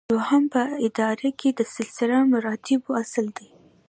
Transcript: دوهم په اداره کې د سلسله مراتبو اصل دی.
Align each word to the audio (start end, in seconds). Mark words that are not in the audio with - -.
دوهم 0.11 0.43
په 0.53 0.61
اداره 0.87 1.29
کې 1.39 1.49
د 1.53 1.61
سلسله 1.75 2.17
مراتبو 2.33 2.89
اصل 3.03 3.25
دی. 3.37 3.49